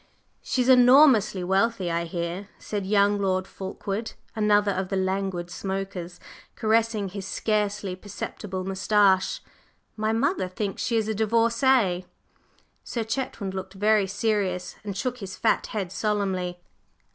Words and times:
"She's 0.41 0.67
enormously 0.67 1.43
wealthy, 1.43 1.91
I 1.91 2.05
hear," 2.05 2.49
said 2.57 2.87
young 2.87 3.19
Lord 3.19 3.45
Fulkeward, 3.45 4.13
another 4.35 4.71
of 4.71 4.89
the 4.89 4.95
languid 4.95 5.51
smokers, 5.51 6.19
caressing 6.55 7.09
his 7.09 7.27
scarcely 7.27 7.95
perceptible 7.95 8.63
moustache. 8.63 9.41
"My 9.95 10.11
mother 10.11 10.47
thinks 10.47 10.81
she 10.81 10.95
is 10.97 11.07
a 11.07 11.13
divorcée." 11.13 12.05
Sir 12.83 13.03
Chetwynd 13.03 13.53
looked 13.53 13.75
very 13.75 14.07
serious, 14.07 14.75
and 14.83 14.97
shook 14.97 15.19
his 15.19 15.37
fat 15.37 15.67
head 15.67 15.91
solemnly. 15.91 16.57